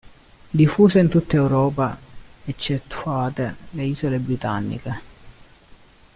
[0.49, 1.95] Diffuso in tutta Europa
[2.45, 5.01] eccettuate le isole Britanniche.